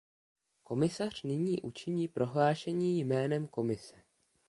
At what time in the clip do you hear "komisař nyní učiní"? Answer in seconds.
0.63-2.07